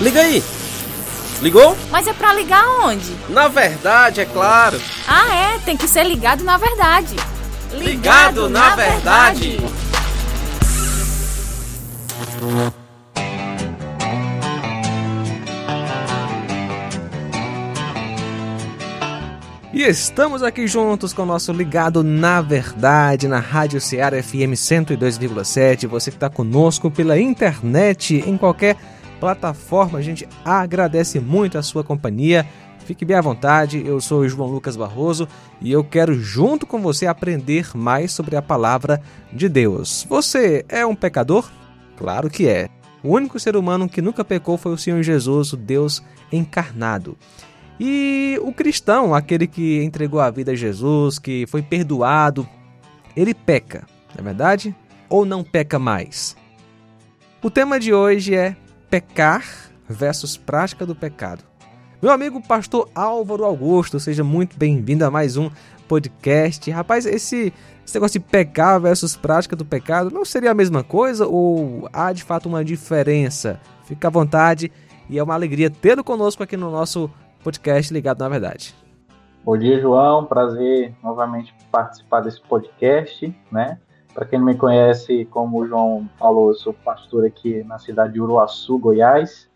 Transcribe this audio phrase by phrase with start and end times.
[0.00, 0.42] Liga aí!
[1.40, 1.76] Ligou?
[1.90, 3.16] Mas é pra ligar onde?
[3.28, 4.80] Na verdade, é claro.
[5.08, 7.16] Ah, é, tem que ser ligado na verdade.
[7.72, 9.56] Ligado, ligado na, na, verdade.
[9.58, 9.82] verdade.
[19.74, 25.86] E estamos aqui juntos com o nosso Ligado na Verdade na Rádio Ceará FM 102,7.
[25.86, 28.76] Você que está conosco pela internet, em qualquer
[29.22, 32.44] plataforma, a gente agradece muito a sua companhia.
[32.84, 35.28] Fique bem à vontade, eu sou o João Lucas Barroso
[35.60, 39.00] e eu quero, junto com você, aprender mais sobre a palavra
[39.32, 40.04] de Deus.
[40.08, 41.48] Você é um pecador?
[41.96, 42.68] Claro que é.
[43.00, 47.16] O único ser humano que nunca pecou foi o Senhor Jesus, o Deus encarnado.
[47.78, 52.44] E o cristão, aquele que entregou a vida a Jesus, que foi perdoado,
[53.16, 54.74] ele peca, não é verdade?
[55.08, 56.36] Ou não peca mais?
[57.40, 58.56] O tema de hoje é
[58.92, 59.42] pecar
[59.88, 61.42] versus prática do pecado.
[62.02, 65.48] Meu amigo pastor Álvaro Augusto, seja muito bem-vindo a mais um
[65.88, 66.70] podcast.
[66.70, 67.54] Rapaz, esse,
[67.86, 72.12] esse negócio de pecar versus prática do pecado não seria a mesma coisa ou há
[72.12, 73.58] de fato uma diferença?
[73.86, 74.70] Fica à vontade
[75.08, 77.10] e é uma alegria tê-lo conosco aqui no nosso
[77.42, 78.74] podcast Ligado na Verdade.
[79.42, 80.26] Bom dia, João.
[80.26, 83.78] Prazer novamente participar desse podcast, né?
[84.14, 88.14] Para quem não me conhece, como o João falou, eu sou pastor aqui na cidade
[88.14, 89.48] de Uruaçu, Goiás.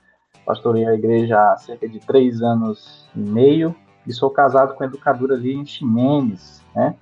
[0.44, 3.74] Pastorei a igreja há cerca de três anos e meio
[4.06, 6.94] e sou casado com a educadora Lilian Ximenes, né?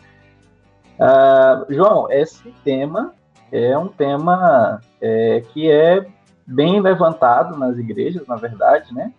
[0.98, 3.12] Uh, João, esse tema
[3.52, 6.06] é um tema é, que é
[6.46, 9.12] bem levantado nas igrejas, na verdade, né?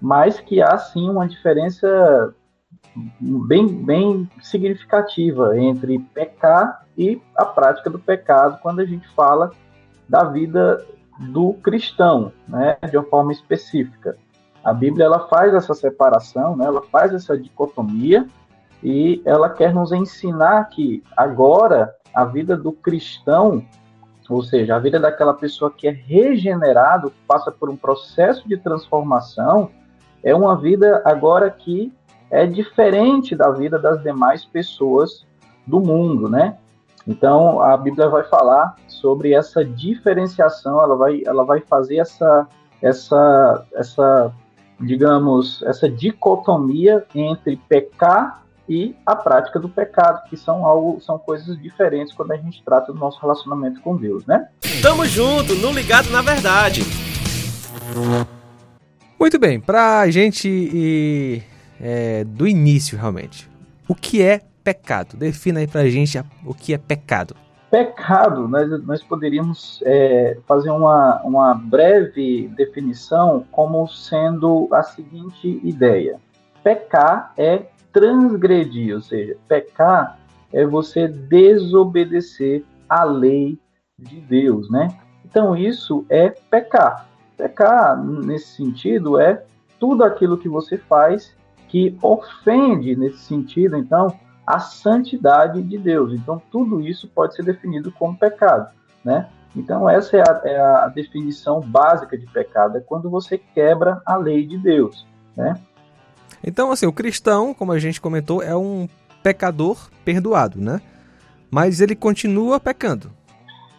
[0.00, 2.34] mas que há sim uma diferença
[3.20, 9.50] bem, bem significativa entre pecar e a prática do pecado quando a gente fala
[10.08, 10.84] da vida
[11.18, 14.16] do cristão, né, de uma forma específica.
[14.62, 18.26] A Bíblia ela faz essa separação, né, ela faz essa dicotomia
[18.82, 23.64] e ela quer nos ensinar que agora a vida do cristão,
[24.28, 29.70] ou seja, a vida daquela pessoa que é regenerado, passa por um processo de transformação,
[30.22, 31.92] é uma vida agora que
[32.30, 35.24] é diferente da vida das demais pessoas
[35.66, 36.58] do mundo, né?
[37.06, 42.48] Então a Bíblia vai falar sobre essa diferenciação, ela vai, ela vai fazer essa,
[42.82, 44.32] essa, essa,
[44.80, 51.56] digamos, essa dicotomia entre pecar e a prática do pecado, que são algo, são coisas
[51.62, 54.48] diferentes quando a gente trata do nosso relacionamento com Deus, né?
[54.82, 56.82] Tamo junto, no ligado na verdade.
[59.18, 61.44] Muito bem, para a gente ir
[61.80, 63.48] é, do início realmente,
[63.88, 65.16] o que é pecado?
[65.16, 67.36] Defina aí para a gente o que é pecado.
[67.70, 76.18] Pecado, nós, nós poderíamos é, fazer uma, uma breve definição como sendo a seguinte ideia:
[76.64, 80.18] pecar é transgredir, ou seja, pecar
[80.52, 83.58] é você desobedecer à lei
[83.96, 84.88] de Deus, né?
[85.24, 87.08] Então isso é pecar.
[87.36, 89.44] Pecar, nesse sentido, é
[89.78, 91.36] tudo aquilo que você faz
[91.68, 94.16] que ofende, nesse sentido, então,
[94.46, 96.12] a santidade de Deus.
[96.12, 98.70] Então, tudo isso pode ser definido como pecado,
[99.04, 99.28] né?
[99.54, 104.16] Então, essa é a, é a definição básica de pecado, é quando você quebra a
[104.16, 105.54] lei de Deus, né?
[106.44, 108.86] Então, assim, o cristão, como a gente comentou, é um
[109.22, 110.80] pecador perdoado, né?
[111.50, 113.10] Mas ele continua pecando.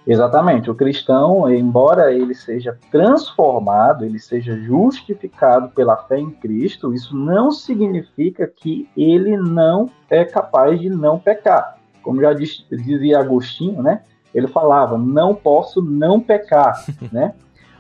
[0.08, 0.72] Exatamente.
[0.72, 7.52] O cristão, embora ele seja transformado, ele seja justificado pela fé em Cristo, isso não
[7.52, 11.78] significa que ele não é capaz de não pecar.
[12.02, 14.02] Como já diz, dizia Agostinho, né?
[14.34, 17.34] Ele falava: "Não posso não pecar", né?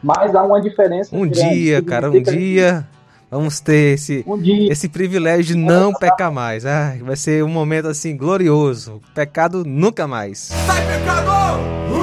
[0.03, 1.15] Mas há uma diferença.
[1.15, 2.85] Um dia, cara, um dia
[3.31, 4.39] vamos ter esse, um
[4.69, 6.65] esse privilégio de não pecar mais.
[6.65, 9.01] Ah, vai ser um momento assim glorioso.
[9.15, 10.39] Pecado nunca mais.
[10.39, 11.96] Sai pecador!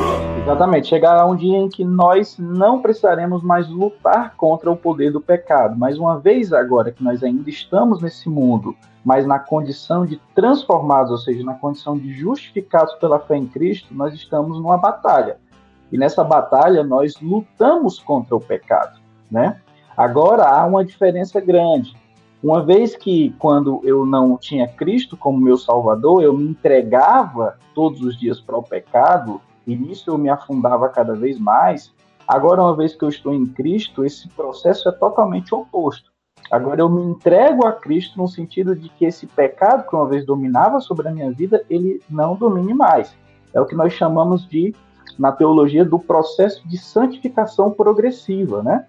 [0.45, 0.89] Exatamente.
[0.89, 5.75] Chegará um dia em que nós não precisaremos mais lutar contra o poder do pecado.
[5.75, 11.11] Mas uma vez agora que nós ainda estamos nesse mundo, mas na condição de transformados,
[11.11, 15.39] ou seja, na condição de justificados pela fé em Cristo, nós estamos numa batalha.
[15.91, 19.59] E nessa batalha nós lutamos contra o pecado, né?
[19.97, 21.97] Agora há uma diferença grande.
[22.43, 28.03] Uma vez que quando eu não tinha Cristo como meu Salvador, eu me entregava todos
[28.03, 31.93] os dias para o pecado, e nisso eu me afundava cada vez mais.
[32.27, 36.13] Agora, uma vez que eu estou em Cristo, esse processo é totalmente oposto.
[36.51, 40.25] Agora eu me entrego a Cristo no sentido de que esse pecado que uma vez
[40.25, 43.17] dominava sobre a minha vida, ele não domine mais.
[43.53, 44.75] É o que nós chamamos de,
[45.19, 48.87] na teologia, do processo de santificação progressiva, né?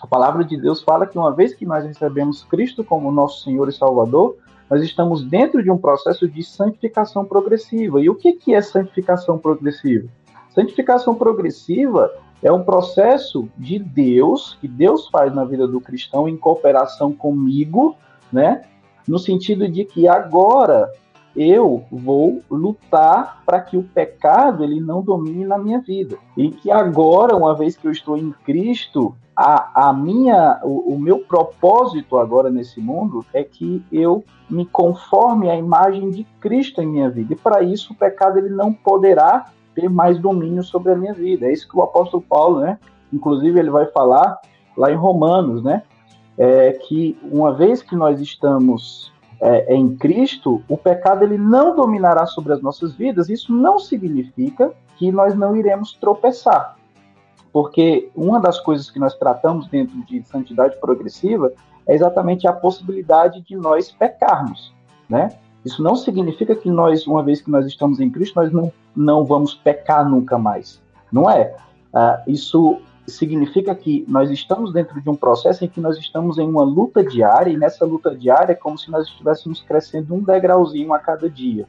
[0.00, 3.68] A palavra de Deus fala que uma vez que nós recebemos Cristo como nosso Senhor
[3.68, 4.36] e Salvador,
[4.70, 8.00] nós estamos dentro de um processo de santificação progressiva.
[8.00, 10.08] E o que, que é santificação progressiva?
[10.50, 12.10] Santificação progressiva
[12.42, 17.96] é um processo de Deus, que Deus faz na vida do cristão em cooperação comigo,
[18.32, 18.62] né?
[19.06, 20.90] No sentido de que agora
[21.34, 26.18] eu vou lutar para que o pecado ele não domine na minha vida.
[26.36, 30.98] E que agora, uma vez que eu estou em Cristo, a, a minha, o, o,
[30.98, 36.86] meu propósito agora nesse mundo é que eu me conforme à imagem de Cristo em
[36.88, 37.34] minha vida.
[37.34, 39.44] E para isso o pecado ele não poderá
[39.76, 41.46] ter mais domínio sobre a minha vida.
[41.46, 42.80] É isso que o apóstolo Paulo, né?
[43.12, 44.40] Inclusive ele vai falar
[44.76, 45.84] lá em Romanos, né?
[46.36, 52.26] É que uma vez que nós estamos é, em Cristo, o pecado ele não dominará
[52.26, 53.28] sobre as nossas vidas.
[53.28, 56.77] Isso não significa que nós não iremos tropeçar.
[57.52, 61.52] Porque uma das coisas que nós tratamos dentro de santidade progressiva
[61.86, 64.72] é exatamente a possibilidade de nós pecarmos,
[65.08, 65.30] né?
[65.64, 69.24] Isso não significa que nós, uma vez que nós estamos em Cristo, nós não, não
[69.24, 70.80] vamos pecar nunca mais.
[71.10, 71.56] Não é.
[71.92, 76.46] Uh, isso significa que nós estamos dentro de um processo em que nós estamos em
[76.46, 80.92] uma luta diária, e nessa luta diária é como se nós estivéssemos crescendo um degrauzinho
[80.92, 81.66] a cada dia,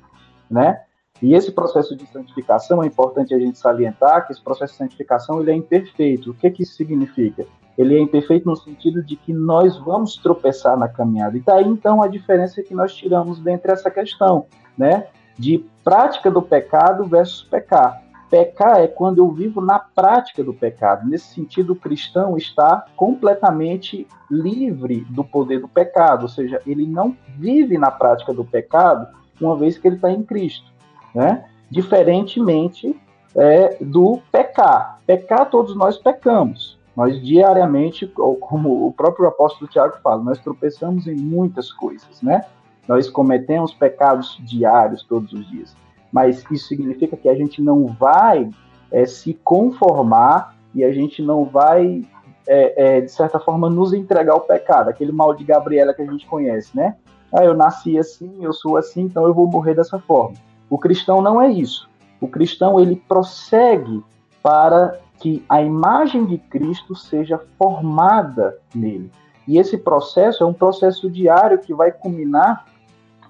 [0.49, 0.81] né?
[1.21, 5.41] E esse processo de santificação é importante a gente salientar que esse processo de santificação
[5.41, 6.31] ele é imperfeito.
[6.31, 7.45] O que, que isso significa?
[7.77, 11.37] Ele é imperfeito no sentido de que nós vamos tropeçar na caminhada.
[11.37, 14.45] E daí então a diferença que nós tiramos dentre essa questão,
[14.77, 15.07] né?
[15.37, 18.01] De prática do pecado versus pecar.
[18.29, 21.07] Pecar é quando eu vivo na prática do pecado.
[21.07, 27.17] Nesse sentido, o cristão está completamente livre do poder do pecado, ou seja, ele não
[27.37, 29.07] vive na prática do pecado
[29.41, 30.69] uma vez que ele está em Cristo,
[31.13, 31.45] né?
[31.69, 32.99] Diferentemente
[33.35, 34.99] é, do pecar.
[35.05, 36.77] Pecar, todos nós pecamos.
[36.95, 42.41] Nós diariamente, como o próprio apóstolo Tiago fala, nós tropeçamos em muitas coisas, né?
[42.87, 45.75] Nós cometemos pecados diários todos os dias
[46.11, 48.49] mas isso significa que a gente não vai
[48.91, 52.03] é, se conformar e a gente não vai,
[52.47, 56.05] é, é, de certa forma, nos entregar ao pecado, aquele mal de Gabriela que a
[56.05, 56.95] gente conhece, né?
[57.31, 60.35] Ah, eu nasci assim, eu sou assim, então eu vou morrer dessa forma.
[60.69, 61.89] O cristão não é isso.
[62.21, 64.03] O cristão ele prossegue
[64.41, 69.11] para que a imagem de Cristo seja formada nele.
[69.47, 72.65] E esse processo é um processo diário que vai culminar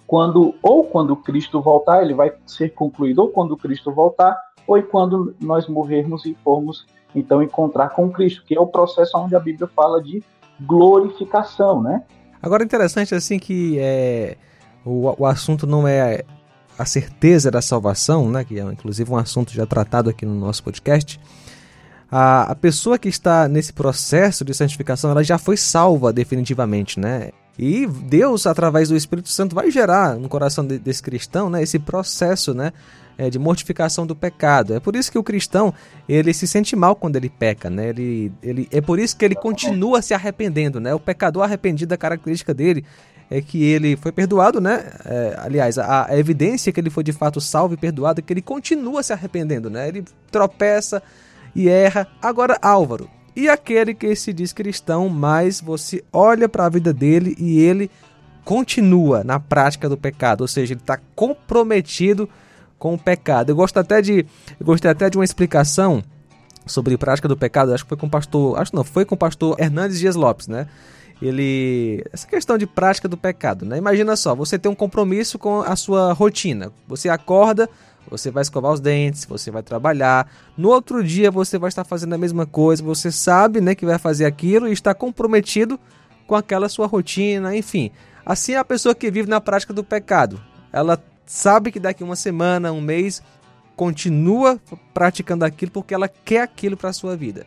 [0.06, 4.35] quando ou quando Cristo voltar, ele vai ser concluído ou quando Cristo voltar,
[4.65, 9.35] ou quando nós morrermos e formos então encontrar com Cristo, que é o processo onde
[9.35, 10.24] a Bíblia fala de
[10.62, 12.03] glorificação, né?
[12.42, 14.35] Agora interessante assim que é,
[14.85, 16.24] o, o assunto não é
[16.79, 18.45] a certeza da salvação, né?
[18.45, 21.19] Que é inclusive um assunto já tratado aqui no nosso podcast.
[22.09, 27.31] A, a pessoa que está nesse processo de santificação, ela já foi salva definitivamente, né?
[27.57, 31.77] E Deus, através do Espírito Santo, vai gerar no coração de, desse cristão né, esse
[31.77, 32.71] processo né,
[33.17, 34.73] é, de mortificação do pecado.
[34.73, 35.73] É por isso que o cristão
[36.07, 37.69] ele se sente mal quando ele peca.
[37.69, 37.89] Né?
[37.89, 40.79] Ele, ele, é por isso que ele continua se arrependendo.
[40.79, 40.93] Né?
[40.93, 42.85] O pecador arrependido, a característica dele
[43.29, 44.91] é que ele foi perdoado, né?
[45.05, 48.33] É, aliás, a, a, evidência que ele foi de fato salvo e perdoado é que
[48.33, 49.87] ele continua se arrependendo, né?
[49.87, 51.01] Ele tropeça
[51.55, 52.07] e erra.
[52.21, 57.35] Agora, Álvaro, e aquele que se diz cristão, mas você olha para a vida dele
[57.37, 57.92] e ele
[58.44, 62.27] continua na prática do pecado, ou seja, ele está comprometido
[62.80, 63.49] com o pecado.
[63.49, 64.25] Eu gosto até de,
[64.59, 66.04] eu gostei até de uma explicação
[66.65, 67.73] sobre prática do pecado.
[67.73, 70.47] Acho que foi com o pastor, acho não, foi com o pastor Hernandes Dias Lopes,
[70.47, 70.68] né?
[71.21, 73.78] Ele essa questão de prática do pecado, né?
[73.78, 76.71] Imagina só, você tem um compromisso com a sua rotina.
[76.88, 77.69] Você acorda
[78.09, 80.31] você vai escovar os dentes, você vai trabalhar.
[80.57, 82.83] No outro dia você vai estar fazendo a mesma coisa.
[82.83, 85.80] Você sabe, né, que vai fazer aquilo e está comprometido
[86.26, 87.92] com aquela sua rotina, enfim.
[88.26, 90.42] Assim é a pessoa que vive na prática do pecado.
[90.71, 93.21] Ela sabe que daqui uma semana, um mês,
[93.76, 94.59] continua
[94.94, 97.45] praticando aquilo porque ela quer aquilo para a sua vida.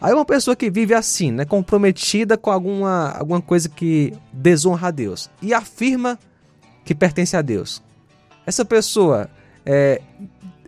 [0.00, 4.90] Aí uma pessoa que vive assim, né, comprometida com alguma, alguma coisa que desonra a
[4.90, 6.18] Deus e afirma
[6.84, 7.82] que pertence a Deus.
[8.46, 9.28] Essa pessoa
[9.64, 10.00] é,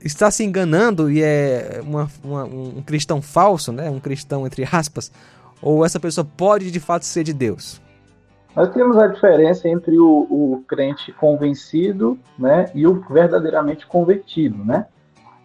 [0.03, 3.91] está se enganando e é uma, uma, um cristão falso, né?
[3.91, 5.13] um cristão entre aspas,
[5.61, 7.81] ou essa pessoa pode de fato ser de Deus?
[8.55, 14.65] Nós temos a diferença entre o, o crente convencido né, e o verdadeiramente convertido.
[14.65, 14.87] Né?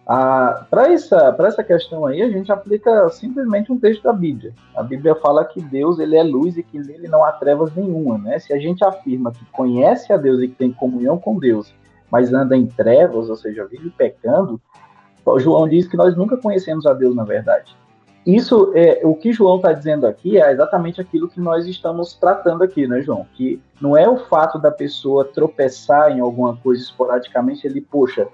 [0.04, 4.52] Para essa, essa questão aí, a gente aplica simplesmente um texto da Bíblia.
[4.76, 8.18] A Bíblia fala que Deus ele é luz e que nele não há trevas nenhuma.
[8.18, 8.38] Né?
[8.38, 11.72] Se a gente afirma que conhece a Deus e que tem comunhão com Deus,
[12.10, 14.60] mas anda em trevas, ou seja, vive pecando,
[15.38, 17.76] João diz que nós nunca conhecemos a Deus na verdade.
[18.26, 22.62] isso é o que João está dizendo aqui é exatamente aquilo que nós estamos tratando
[22.62, 23.24] aqui, né, João?
[23.34, 28.28] Que não é o fato da pessoa tropeçar em alguma coisa esporadicamente, ele, poxa,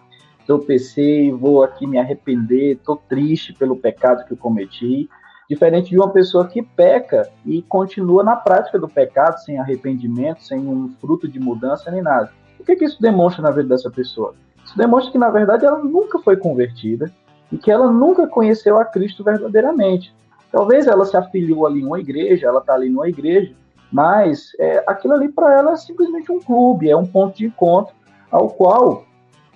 [0.48, 5.06] tropecei, vou aqui me arrepender, estou triste pelo pecado que eu cometi.
[5.48, 10.58] Diferente de uma pessoa que peca e continua na prática do pecado, sem arrependimento, sem
[10.58, 12.32] um fruto de mudança nem nada.
[12.58, 14.34] O que, que isso demonstra na vida dessa pessoa?
[14.64, 17.12] Isso demonstra que, na verdade, ela nunca foi convertida,
[17.52, 20.14] e que ela nunca conheceu a Cristo verdadeiramente.
[20.50, 23.52] Talvez ela se afiliou ali em uma igreja, ela está ali numa igreja,
[23.92, 27.94] mas é, aquilo ali para ela é simplesmente um clube, é um ponto de encontro
[28.30, 29.04] ao qual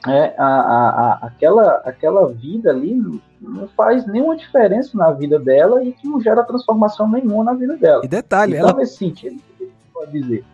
[0.06, 2.94] é, a, a, a, aquela, aquela vida ali
[3.40, 7.76] não faz nenhuma diferença na vida dela e que não gera transformação nenhuma na vida
[7.76, 8.02] dela.
[8.04, 8.78] E detalhe, então, ela...
[8.78, 10.44] nesse sentido, o que a gente pode dizer?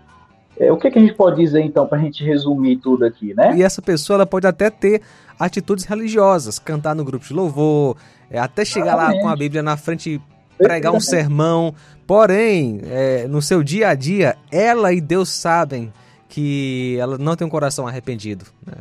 [0.59, 3.33] É, o que, que a gente pode dizer então para a gente resumir tudo aqui,
[3.33, 3.55] né?
[3.57, 5.03] E essa pessoa ela pode até ter
[5.39, 7.97] atitudes religiosas, cantar no grupo de louvor,
[8.31, 9.17] é, até chegar Exatamente.
[9.17, 10.21] lá com a Bíblia na frente e
[10.63, 11.73] pregar um sermão.
[12.07, 15.93] Porém, é, no seu dia a dia, ela e Deus sabem
[16.29, 18.45] que ela não tem um coração arrependido.
[18.67, 18.75] Né?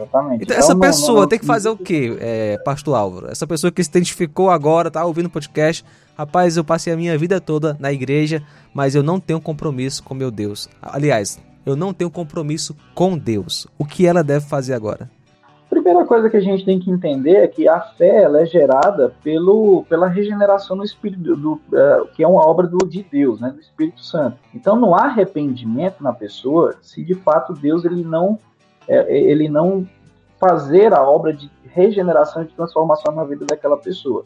[0.00, 0.44] Exatamente.
[0.44, 3.30] Então, essa pessoa tem que fazer o quê, é, Pastor Álvaro?
[3.30, 5.84] Essa pessoa que se identificou agora, tá ouvindo o podcast,
[6.16, 8.42] rapaz, eu passei a minha vida toda na igreja,
[8.72, 10.68] mas eu não tenho compromisso com meu Deus.
[10.80, 13.66] Aliás, eu não tenho compromisso com Deus.
[13.78, 15.10] O que ela deve fazer agora?
[15.70, 19.14] primeira coisa que a gente tem que entender é que a fé ela é gerada
[19.22, 23.50] pelo, pela regeneração no Espírito, do, uh, que é uma obra do, de Deus, né,
[23.50, 24.36] do Espírito Santo.
[24.52, 28.38] Então não há arrependimento na pessoa se de fato Deus ele não,
[28.90, 29.86] é, ele não
[30.38, 34.24] fazer a obra de regeneração e de transformação na vida daquela pessoa.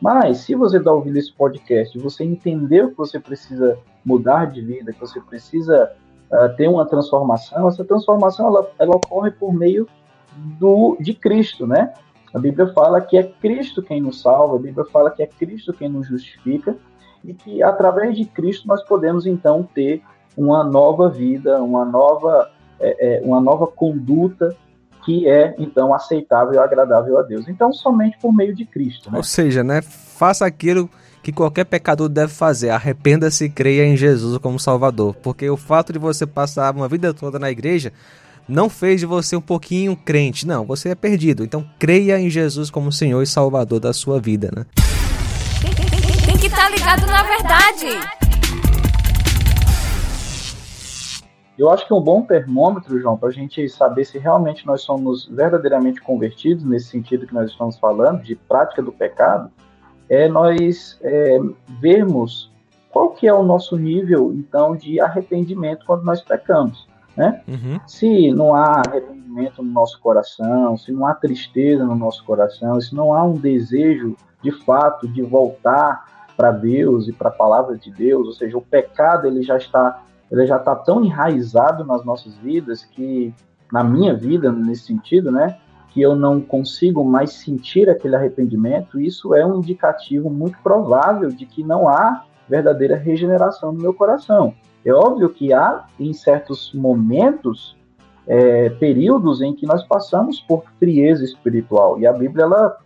[0.00, 4.92] Mas se você está ouvindo esse podcast você entendeu que você precisa mudar de vida,
[4.92, 5.90] que você precisa
[6.30, 9.88] uh, ter uma transformação, essa transformação ela, ela ocorre por meio
[10.58, 11.94] do, de Cristo, né?
[12.32, 15.72] A Bíblia fala que é Cristo quem nos salva, a Bíblia fala que é Cristo
[15.72, 16.76] quem nos justifica
[17.24, 20.02] e que através de Cristo nós podemos então ter
[20.36, 24.54] uma nova vida, uma nova, é, é, uma nova conduta
[25.04, 27.46] que é então aceitável e agradável a Deus.
[27.48, 29.10] Então somente por meio de Cristo.
[29.10, 29.18] Né?
[29.18, 30.88] Ou seja, né, faça aquilo
[31.22, 35.92] que qualquer pecador deve fazer, arrependa-se e creia em Jesus como Salvador, porque o fato
[35.92, 37.92] de você passar uma vida toda na igreja
[38.46, 40.46] não fez de você um pouquinho crente.
[40.46, 41.44] Não, você é perdido.
[41.44, 44.66] Então creia em Jesus como Senhor e Salvador da sua vida, né?
[46.26, 48.23] Tem que estar tá ligado na verdade.
[51.58, 55.26] Eu acho que um bom termômetro, João, para a gente saber se realmente nós somos
[55.26, 59.50] verdadeiramente convertidos, nesse sentido que nós estamos falando, de prática do pecado,
[60.08, 61.38] é nós é,
[61.80, 62.52] vermos
[62.90, 66.86] qual que é o nosso nível, então, de arrependimento quando nós pecamos.
[67.16, 67.42] Né?
[67.46, 67.80] Uhum.
[67.86, 72.94] Se não há arrependimento no nosso coração, se não há tristeza no nosso coração, se
[72.94, 77.90] não há um desejo de fato de voltar para Deus e para a palavra de
[77.90, 82.34] Deus, ou seja, o pecado ele já está ele já está tão enraizado nas nossas
[82.36, 83.32] vidas que
[83.72, 85.58] na minha vida nesse sentido, né,
[85.90, 91.46] que eu não consigo mais sentir aquele arrependimento, isso é um indicativo muito provável de
[91.46, 94.54] que não há verdadeira regeneração no meu coração.
[94.84, 97.76] É óbvio que há, em certos momentos,
[98.26, 102.76] é, períodos em que nós passamos por frieza espiritual, e a Bíblia ela,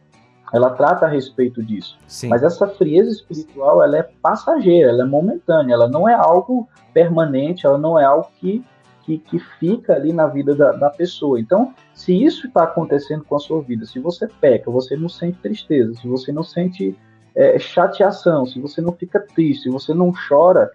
[0.53, 1.99] ela trata a respeito disso.
[2.07, 2.29] Sim.
[2.29, 7.67] Mas essa frieza espiritual ela é passageira, ela é momentânea, ela não é algo permanente,
[7.67, 8.65] ela não é algo que,
[9.03, 11.39] que, que fica ali na vida da, da pessoa.
[11.39, 15.39] Então, se isso está acontecendo com a sua vida, se você peca, você não sente
[15.39, 16.97] tristeza, se você não sente
[17.35, 20.71] é, chateação, se você não fica triste, se você não chora,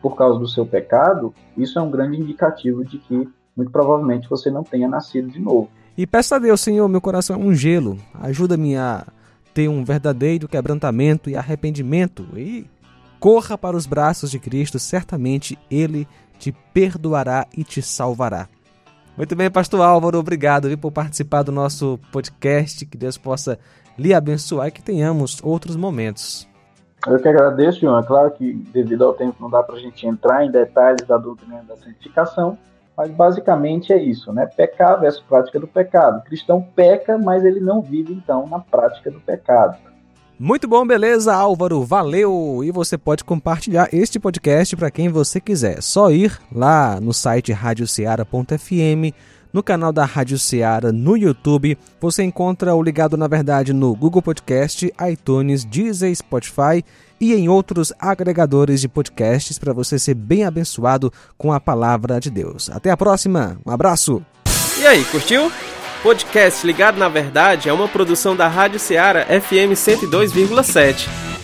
[0.00, 4.50] por causa do seu pecado, isso é um grande indicativo de que muito provavelmente você
[4.50, 5.70] não tenha nascido de novo.
[6.00, 9.04] E peça a Deus, Senhor, meu coração é um gelo, ajuda-me a
[9.52, 12.66] ter um verdadeiro quebrantamento e arrependimento e
[13.18, 18.48] corra para os braços de Cristo, certamente Ele te perdoará e te salvará.
[19.14, 22.86] Muito bem, Pastor Álvaro, obrigado por participar do nosso podcast.
[22.86, 23.58] Que Deus possa
[23.98, 26.48] lhe abençoar e que tenhamos outros momentos.
[27.06, 27.98] Eu que agradeço, João.
[27.98, 31.18] É claro que, devido ao tempo, não dá para a gente entrar em detalhes da
[31.18, 32.56] doutrina da santificação,
[33.00, 34.44] mas basicamente é isso, né?
[34.44, 36.18] Pecar versus prática do pecado.
[36.18, 39.78] O cristão peca, mas ele não vive, então, na prática do pecado.
[40.38, 42.60] Muito bom, beleza, Álvaro, valeu!
[42.62, 45.82] E você pode compartilhar este podcast para quem você quiser.
[45.82, 49.14] Só ir lá no site radioceara.fm
[49.50, 51.78] no canal da Rádio Ceará no YouTube.
[52.02, 56.84] Você encontra o Ligado na Verdade no Google Podcast, iTunes, Deezer, Spotify
[57.20, 62.30] e em outros agregadores de podcasts para você ser bem abençoado com a palavra de
[62.30, 62.70] Deus.
[62.70, 64.22] Até a próxima, um abraço!
[64.80, 65.52] E aí, curtiu?
[66.02, 71.39] Podcast Ligado na Verdade é uma produção da Rádio Ceará FM 102,7.